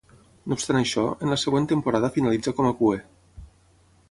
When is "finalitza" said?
2.19-2.55